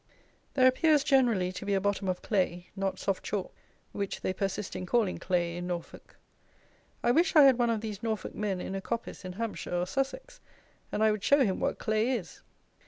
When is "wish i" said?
7.11-7.43